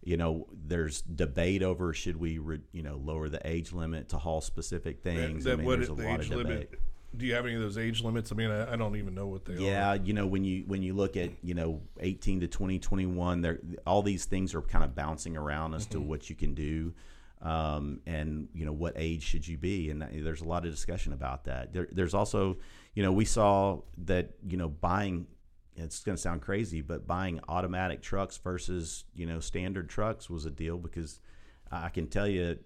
[0.01, 4.17] You know, there's debate over should we, re, you know, lower the age limit to
[4.17, 5.43] haul specific things.
[5.43, 6.47] That, I mean, what there's a the lot age of debate.
[6.47, 6.81] limit?
[7.17, 8.31] Do you have any of those age limits?
[8.31, 9.59] I mean, I, I don't even know what they are.
[9.59, 13.41] Yeah, you know when you when you look at you know 18 to 20, 21,
[13.41, 16.07] there all these things are kind of bouncing around as to mm-hmm.
[16.07, 16.93] what you can do,
[17.41, 21.13] um, and you know what age should you be, and there's a lot of discussion
[21.13, 21.73] about that.
[21.73, 22.57] There, there's also,
[22.93, 25.27] you know, we saw that you know buying.
[25.75, 30.45] It's going to sound crazy, but buying automatic trucks versus you know standard trucks was
[30.45, 31.21] a deal because
[31.71, 32.59] I can tell you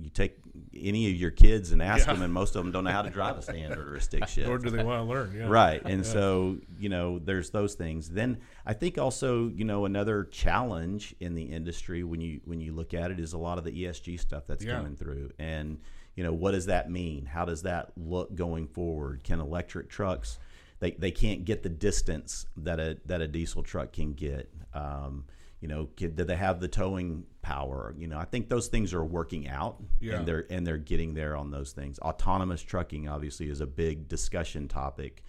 [0.00, 0.36] you take
[0.74, 2.12] any of your kids and ask Yeah.
[2.14, 4.26] them, and most of them don't know how to drive a standard or a stick
[4.28, 4.48] shift.
[4.48, 5.34] Or do they want to learn?
[5.36, 5.48] Yeah.
[5.48, 5.82] Right.
[5.84, 8.08] And so, you know, there's those things.
[8.10, 12.72] Then I think also, you know, another challenge in the industry when you when you
[12.72, 14.76] look at it is a lot of the ESG stuff that's Yeah.
[14.76, 15.32] coming through.
[15.38, 15.78] And,
[16.14, 17.26] you know, what does that mean?
[17.26, 19.24] How does that look going forward?
[19.24, 20.38] Can electric trucks
[20.80, 24.48] they, they can't get the distance that a that a diesel truck can get.
[24.74, 25.24] Um,
[25.60, 27.94] you know, do they have the towing power?
[27.98, 30.16] You know, I think those things are working out, Yeah.
[30.16, 31.98] and they're and they're getting there on those things.
[31.98, 35.24] Autonomous trucking obviously is a big discussion topic,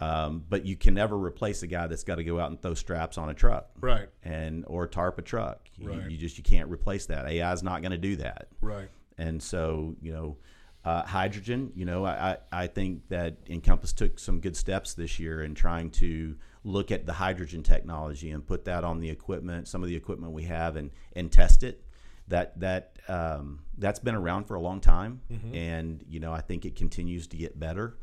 [0.00, 2.74] um, but you can never replace a guy that's got to go out and throw
[2.74, 4.08] straps on a truck Right.
[4.22, 5.68] and or tarp a truck.
[5.78, 6.10] You, Right.
[6.10, 7.26] you just you can't replace that.
[7.26, 8.48] AI is not going to do that.
[8.60, 8.88] Right.
[9.16, 10.36] And so, you know,
[10.84, 15.18] uh, hydrogen, you know, I, I I think that InCompass took some good steps this
[15.18, 19.68] year in trying to look at the hydrogen technology and put that on the equipment,
[19.68, 21.84] some of the equipment we have, and, and test it.
[22.28, 25.54] that that um, that's been around for a long time, Mm-hmm.
[25.54, 27.98] and you know I think it continues to get better.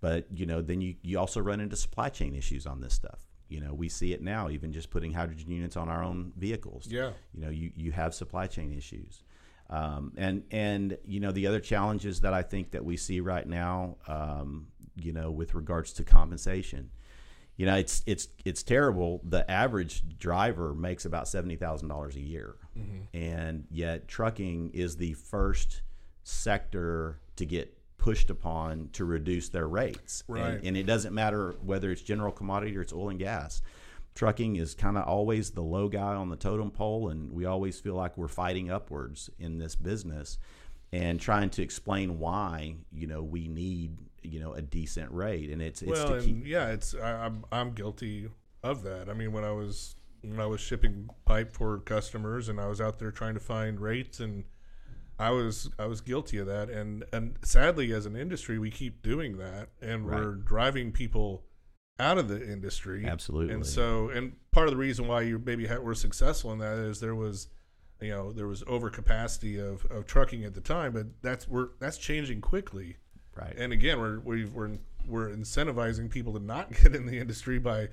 [0.00, 3.20] But you know, then you you also run into supply chain issues on this stuff.
[3.48, 6.86] You know, we see it now, even just putting hydrogen units on our own vehicles.
[6.88, 7.10] Yeah.
[7.32, 9.22] You know, you you have supply chain issues.
[9.70, 13.46] Um, and and you know the other challenges that I think that we see right
[13.46, 16.90] now, um, you know, with regards to compensation,
[17.56, 19.20] you know, it's it's it's terrible.
[19.24, 23.16] The average driver makes about seventy thousand dollars a year, mm-hmm.
[23.16, 25.82] and yet trucking is the first
[26.22, 30.24] sector to get pushed upon to reduce their rates.
[30.28, 30.60] And- Right.
[30.64, 33.62] and it doesn't matter whether it's general commodity or it's oil and gas
[34.14, 37.80] trucking is kind of always the low guy on the totem pole and we always
[37.80, 40.38] feel like we're fighting upwards in this business
[40.92, 45.60] and trying to explain why you know we need you know a decent rate and
[45.62, 48.28] it's it's well, to and keep yeah, it's I, I'm I'm guilty
[48.62, 49.08] of that.
[49.08, 52.80] I mean, when I was when I was shipping pipe for customers, and I was
[52.80, 54.44] out there trying to find rates, and
[55.18, 56.70] I was I was guilty of that.
[56.70, 60.20] And and sadly, as an industry, we keep doing that, and Right.
[60.20, 61.44] we're driving people
[62.00, 63.04] out of the industry.
[63.06, 63.54] Absolutely.
[63.54, 66.78] And so, and part of the reason why you maybe ha- were successful in that
[66.78, 67.48] is there was.
[68.00, 71.96] You know, there was overcapacity of, of trucking at the time, but that's we're that's
[71.96, 72.96] changing quickly
[73.36, 73.54] right.
[73.56, 74.70] And again we're we've, we're
[75.06, 77.88] we're incentivizing people to not get in the industry by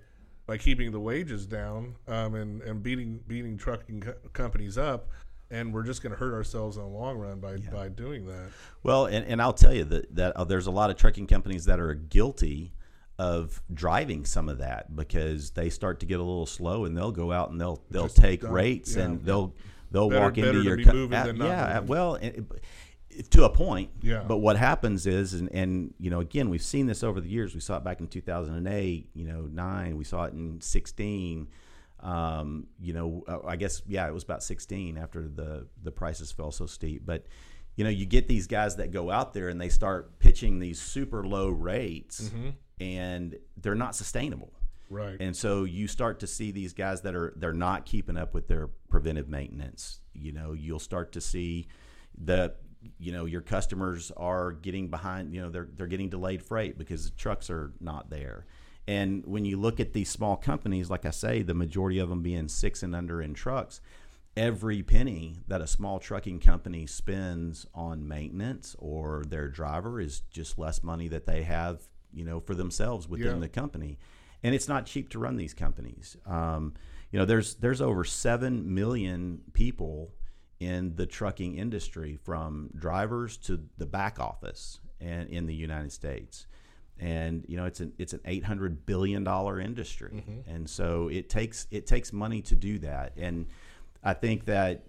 [0.48, 5.10] by keeping the wages down um, and and beating beating trucking co- companies up.
[5.50, 8.50] And we're just going to hurt ourselves in the long run by by doing that.
[8.84, 11.66] Well and, and i'll tell you that, that uh, there's a lot of trucking companies
[11.66, 12.74] that are guilty
[13.20, 17.12] of driving some of that because they start to get a little slow and they'll
[17.12, 19.04] go out and they'll they'll Just take dump, rates yeah.
[19.04, 19.54] and they'll
[19.92, 22.44] they'll Better- walk better into your be cu- moving than not yeah well it-
[23.32, 24.24] to a point Yeah.
[24.28, 27.54] but what happens is and, and you know again we've seen this over the years.
[27.54, 31.48] We saw it back in 2008 you know 9 we saw it in 16
[32.02, 36.32] um, you know uh, i guess yeah it was about 16 after the the prices
[36.32, 37.06] fell so steep.
[37.06, 37.26] But
[37.76, 40.82] you know you get these guys that go out there and they start pitching these
[40.82, 42.32] super low rates
[42.80, 44.52] and they're not sustainable.
[44.90, 45.16] Right.
[45.22, 48.48] And so you start to see these guys that are they're not keeping up with
[48.48, 50.00] their preventive maintenance.
[50.14, 51.68] You know, you'll start to see
[52.18, 52.54] the
[52.98, 55.34] you know your customers are getting behind.
[55.34, 58.46] You know, they're they're getting delayed freight because the trucks are not there.
[58.88, 62.22] And when you look at these small companies, like I say, the majority of them
[62.24, 63.80] being six and under in trucks,
[64.36, 70.58] every penny that a small trucking company spends on maintenance or their driver is just
[70.58, 73.40] less money that they have, you know, for themselves within Yeah.
[73.40, 74.00] the company.
[74.42, 76.18] And it's not cheap to run these companies.
[76.26, 76.74] Um,
[77.12, 80.12] you know, there's there's over seven million people
[80.62, 86.46] in the trucking industry, from drivers to the back office, and in the United States.
[87.00, 91.30] And you know, it's an it's an eight hundred billion dollar industry, and so it
[91.30, 93.14] takes it takes money to do that.
[93.18, 93.48] And
[94.04, 94.84] I think that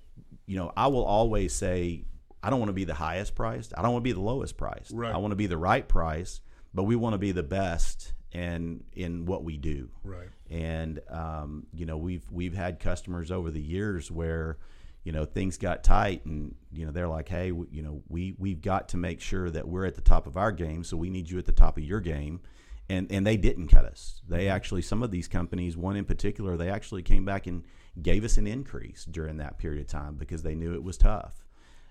[0.47, 2.05] you know, I will always say,
[2.43, 3.73] I don't want to be the highest priced.
[3.75, 4.93] I don't want to be the lowest priced.
[4.93, 5.15] Right.
[5.15, 6.43] I want to be the right price,
[6.75, 9.89] but we want to be the best and in what we do.
[10.05, 14.59] right And um, you know, we've we've had customers over the years where
[15.05, 18.35] you know things got tight, and you know they're like, hey, w- you know, we
[18.39, 21.11] we've got to make sure that we're at the top of our game, so we
[21.11, 22.41] need you at the top of your game.
[22.89, 24.21] And, and they didn't cut us.
[24.29, 24.57] They mm-hmm.
[24.57, 27.65] actually, some of these companies, one in particular, they actually came back and
[28.03, 31.47] gave us an increase during that period of time because they knew it was tough.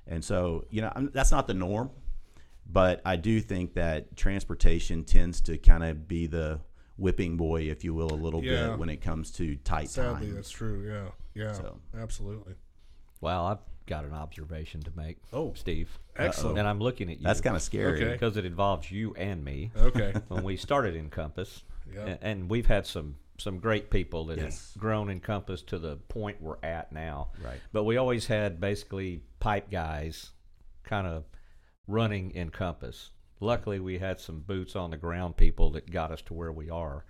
[0.05, 1.89] And so, you know, I'm- that's not the norm,
[2.67, 6.59] but I do think that transportation tends to kind of be the
[6.97, 8.71] whipping boy, if you will, a little Yeah.
[8.71, 11.79] bit when it comes to tight sadly that's true yeah yeah So.
[11.97, 12.55] absolutely
[13.21, 15.17] Well, I've got an observation to make.
[15.31, 15.53] Oh.
[15.55, 15.97] Steve.
[16.17, 16.59] Excellent.
[16.59, 17.23] And I'm looking at you.
[17.23, 18.01] That's kind of scary.
[18.01, 18.11] Okay.
[18.11, 19.71] because it involves you and me.
[19.77, 22.05] okay when we started InCompass, Yeah.
[22.05, 24.73] a- and we've had some some great people that Yes.
[24.75, 27.29] have grown InCompass to the point we're at now.
[27.43, 27.59] Right.
[27.73, 30.29] But we always had basically pipe guys,
[30.83, 31.23] kind of
[31.87, 33.09] running InCompass.
[33.39, 36.69] Luckily, we had some boots on the ground people that got us to where we
[36.69, 37.03] are.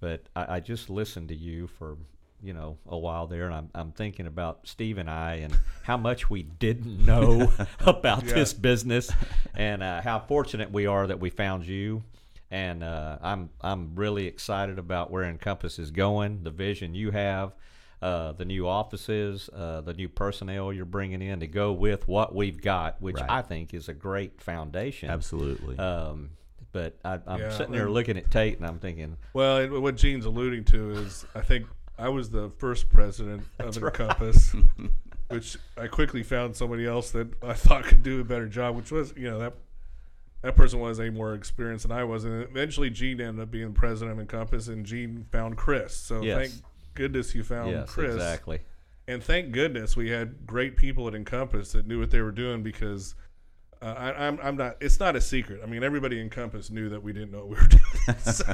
[0.00, 1.96] But I, I just listened to you for
[2.42, 5.96] you know a while there, and I'm I'm thinking about Steve and I and how
[5.96, 8.34] much we didn't know about Yeah.
[8.34, 9.10] this business,
[9.54, 12.02] and uh, how fortunate we are that we found you.
[12.50, 17.54] And uh, I'm I'm really excited about where InCompass is going, the vision you have,
[18.00, 22.34] uh, the new offices, uh, the new personnel you're bringing in to go with what
[22.36, 23.28] we've got, which Right.
[23.30, 25.10] I think is a great foundation.
[25.10, 25.76] Absolutely.
[25.76, 26.30] Um,
[26.70, 30.24] but I, I'm Yeah, sitting there looking at Tate, and I'm thinking, Well, what Gene's
[30.26, 31.66] alluding to is, I think
[31.98, 34.68] I was the first president of InCompass,
[35.28, 38.90] which I quickly found somebody else that I thought could do a better job, which
[38.90, 39.54] was, you know, that
[40.42, 43.72] that person was a more experienced than I was, and eventually Gene ended up being
[43.72, 45.96] president of InCompass, and Gene found Chris.
[45.96, 46.50] So Yes.
[46.50, 46.62] thank
[46.94, 48.14] goodness you found yes, Chris.
[48.14, 48.60] exactly.
[49.08, 52.62] and thank goodness we had great people at InCompass that knew what they were doing
[52.62, 53.14] because
[53.82, 54.76] uh, I, I'm I'm not.
[54.80, 55.60] It's not a secret.
[55.62, 58.18] I mean, everybody in InCompass knew that we didn't know what we were doing.
[58.32, 58.44] so,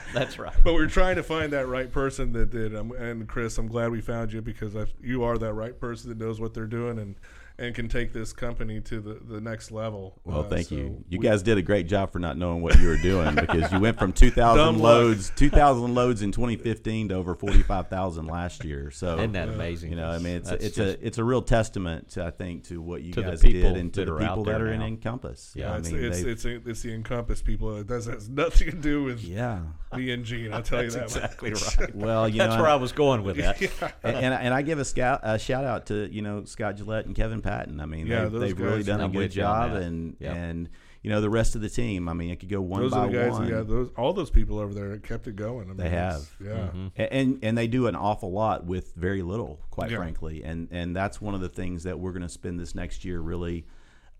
[0.14, 0.54] That's right.
[0.64, 2.74] but we're trying to find that right person that did.
[2.76, 6.08] Um, and Chris, I'm glad we found you because I, you are that right person
[6.08, 7.16] that knows what they're doing and
[7.62, 10.18] and can take this company to the, the next level.
[10.24, 11.04] Well, Uh, thank so you.
[11.08, 13.70] You we- guys did a great job for not knowing what you were doing because
[13.70, 18.90] you went from 2,000 loads, 2,000 loads in 2015 to over 45,000 last year.
[18.90, 19.90] So Isn't that amazing?
[19.90, 22.24] You know, I mean, it's That's a, it's just- a it's a real testament, to,
[22.24, 24.72] I think, to what you To guys did and to the people that there are
[24.72, 24.96] in.
[24.98, 25.54] InCompass.
[25.54, 27.76] Yeah, I it's, mean, it's, they've- it's, it's the InCompass people.
[27.76, 29.60] It does has nothing to do with yeah.
[29.94, 30.52] me and Gene.
[30.52, 31.04] I'll tell you that.
[31.04, 31.94] exactly right.
[31.94, 33.60] Well, you That's know, where I was going with that.
[34.02, 37.06] and, and, and I give a, scout, a shout out to you know Scott Gillette
[37.06, 37.80] and Kevin Patton.
[37.80, 40.36] I mean, Yeah, they've, they've really done a good with you on job, and Yep.
[40.36, 40.68] and
[41.02, 42.08] you know the rest of the team.
[42.08, 43.32] I mean, it could go one Those by are the guys.
[43.32, 43.48] one.
[43.48, 45.64] Yeah, those all those people over there that kept it going.
[45.64, 46.30] I mean, They have.
[46.40, 46.50] Yeah.
[46.74, 46.86] Mm-hmm.
[46.96, 49.96] And and they do an awful lot with very little, quite Yeah.
[49.98, 50.44] frankly.
[50.44, 53.20] And and that's one of the things that we're going to spend this next year
[53.20, 53.66] really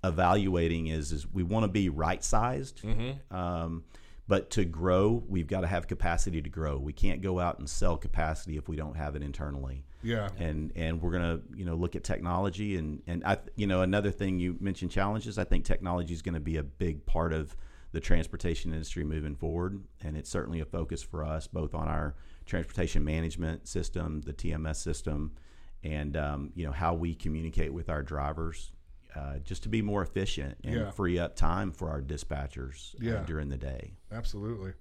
[0.04, 2.82] evaluating is is we want to be right sized.
[2.82, 3.34] Mm-hmm.
[3.34, 3.84] Um,
[4.28, 6.78] but to grow, we've got to have capacity to grow.
[6.78, 9.84] We can't go out and sell capacity if we don't have it internally.
[10.02, 10.28] Yeah.
[10.38, 14.10] And and we're gonna you know look at technology and and I you know another
[14.10, 15.38] thing you mentioned challenges.
[15.38, 17.56] I think technology is going to be a big part of
[17.92, 22.14] the transportation industry moving forward, and it's certainly a focus for us both on our
[22.46, 25.32] transportation management system, the TMS system,
[25.84, 28.72] and um, you know how we communicate with our drivers.
[29.14, 30.90] Uh, just to be more efficient and Yeah.
[30.90, 33.24] free up time for our dispatchers uh, Yeah.
[33.26, 33.92] during the day.
[34.10, 34.72] Absolutely.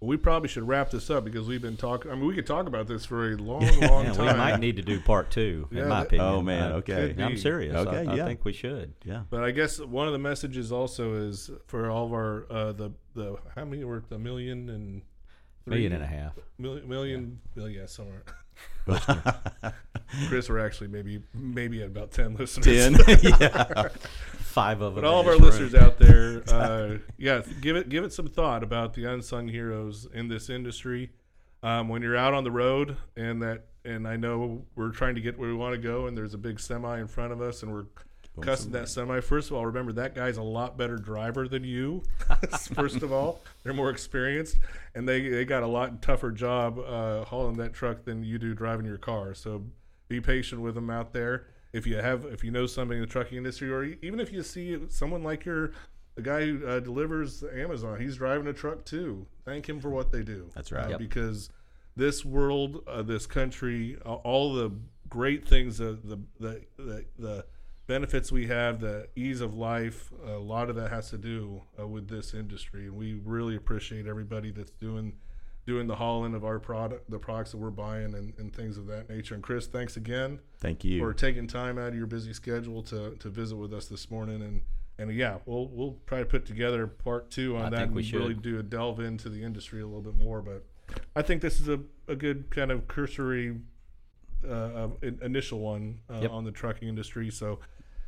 [0.00, 2.10] Well, we probably should wrap this up because we've been talking.
[2.10, 4.26] I mean, we could talk about this for a long, long Yeah, time.
[4.26, 6.28] we might need to do part two, Yeah, in my that- opinion.
[6.28, 7.14] Oh, man, Uh, okay.
[7.18, 7.74] I'm serious.
[7.74, 8.92] Okay, I, I think we should.
[9.04, 9.22] Yeah.
[9.30, 12.90] But I guess one of the messages also is for all of our uh, the
[13.14, 15.02] the how many were it, a million and
[15.66, 16.32] Million and a half.
[16.58, 18.22] million million yeah, yeah somewhere.
[20.28, 22.64] Chris, we're actually maybe maybe at about ten listeners.
[22.66, 23.18] Ten.
[23.40, 23.88] yeah.
[24.38, 25.02] Five of them.
[25.02, 28.62] But all of our listeners out there, uh, yeah, give it give it some thought
[28.62, 31.10] about the unsung heroes in this industry.
[31.62, 35.22] Um, when you're out on the road, and that, and I know we're trying to
[35.22, 37.62] get where we want to go, and there's a big semi in front of us,
[37.62, 37.86] and we're
[38.40, 39.20] cussing that semi.
[39.20, 42.02] First of all, remember that guy's a lot better driver than you.
[42.74, 44.58] First of all, they're more experienced,
[44.94, 48.54] and they they got a lot tougher job uh, hauling that truck than you do
[48.54, 49.34] driving your car.
[49.34, 49.64] So
[50.08, 51.46] be patient with them out there.
[51.72, 54.32] If you have, if you know somebody in the trucking industry, or e- even if
[54.32, 55.72] you see someone like your,
[56.14, 59.26] the guy who uh, delivers Amazon, he's driving a truck too.
[59.44, 60.50] Thank him for what they do.
[60.54, 60.86] That's right.
[60.86, 60.98] Uh, Yep.
[61.00, 61.50] Because
[61.96, 64.70] this world, uh, this country, uh, all the
[65.08, 67.44] great things, uh, the, the the the
[67.86, 71.86] benefits we have, the ease of life, a lot of that has to do uh,
[71.86, 75.12] with this industry, and we really appreciate everybody that's doing
[75.66, 78.86] doing the hauling of our product, the products that we're buying, and, and things of
[78.86, 79.34] that nature.
[79.34, 80.98] And Chris, thanks again Thank you.
[81.00, 84.42] for taking time out of your busy schedule to, to visit with us this morning.
[84.42, 84.62] And
[84.98, 88.34] and yeah, we'll we'll try to put together part two on I that and really
[88.34, 90.40] do a delve into the industry a little bit more.
[90.40, 90.64] But
[91.16, 93.56] I think this is a, a good kind of cursory
[94.46, 94.88] uh, uh,
[95.22, 96.30] initial one uh, Yep.
[96.30, 97.30] on the trucking industry.
[97.30, 97.60] So.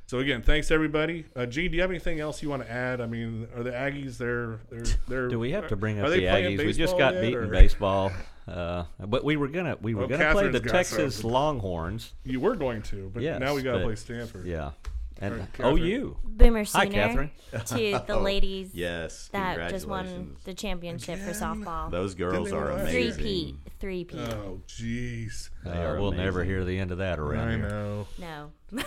[0.09, 1.25] So again, thanks everybody.
[1.35, 3.01] Uh, Gene, do you have anything else you want to add?
[3.01, 6.19] I mean, are the Aggies they're they're they're Do we have to bring up the
[6.23, 6.59] Aggies?
[6.65, 8.13] We just got yet, beaten or- baseball,
[8.47, 11.31] uh, but we were gonna we were Well, gonna play the Texas some.
[11.33, 12.13] Longhorns.
[12.25, 14.47] You were going to, but Yes, now we got to play Stanford.
[14.47, 14.71] Yeah,
[15.21, 15.79] and All right, Catherine.
[15.83, 16.17] OU.
[16.25, 17.31] Boomer Hi, Sooner Catherine.
[17.67, 19.29] to the ladies yes.
[19.33, 20.45] that just won congratulations.
[20.45, 21.41] the championship for Again?
[21.41, 21.91] softball.
[21.91, 23.13] Those girls they are win last Three year?
[23.15, 23.23] amazing.
[23.25, 24.21] peat, three peat.
[24.21, 25.49] Oh, jeez.
[25.65, 26.55] They Uh, are we'll never amazing.
[26.57, 27.69] hear the end of that around I here.
[27.69, 28.07] know.
[28.19, 28.51] no,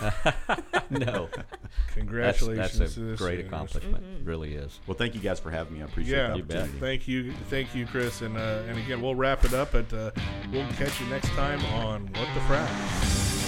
[0.90, 3.46] no, that's, Congratulations that's to a this great year.
[3.48, 4.04] accomplishment.
[4.24, 4.78] Really is.
[4.86, 5.82] Well, thank you guys for having me.
[5.82, 6.56] I appreciate Yeah, the You bet.
[6.58, 6.80] opportunity.
[6.80, 9.72] thank you, thank you, Chris, and uh, and again, we'll wrap it up.
[9.72, 10.10] But uh,
[10.52, 13.39] we'll catch you next time on What the Frack.